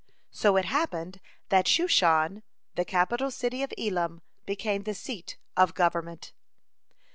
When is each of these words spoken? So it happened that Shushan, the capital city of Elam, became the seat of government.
So 0.31 0.57
it 0.57 0.65
happened 0.65 1.21
that 1.49 1.67
Shushan, 1.67 2.41
the 2.73 2.83
capital 2.85 3.29
city 3.29 3.61
of 3.61 3.71
Elam, 3.77 4.23
became 4.47 4.81
the 4.81 4.95
seat 4.95 5.37
of 5.55 5.75
government. 5.75 6.33